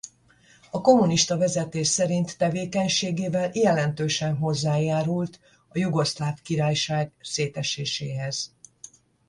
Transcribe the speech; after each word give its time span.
A 0.71 0.81
kommunista 0.81 1.37
vezetés 1.37 1.87
szerint 1.87 2.37
tevékenységével 2.37 3.51
jelentősen 3.53 4.37
hozzájárult 4.37 5.39
a 5.67 5.77
Jugoszláv 5.77 6.41
Királyság 6.41 7.11
széteséséhez. 7.21 8.55